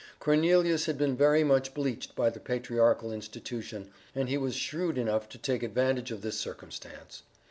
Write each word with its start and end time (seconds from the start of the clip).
Cornelius 0.17 0.87
had 0.87 0.97
been 0.97 1.15
very 1.15 1.43
much 1.43 1.75
bleached 1.75 2.15
by 2.15 2.31
the 2.31 2.39
Patriarchal 2.39 3.11
Institution, 3.11 3.91
and 4.15 4.29
he 4.29 4.37
was 4.39 4.55
shrewd 4.55 4.97
enough 4.97 5.29
to 5.29 5.37
take 5.37 5.61
advantage 5.61 6.09
of 6.09 6.23
this 6.23 6.39
circumstance. 6.39 7.21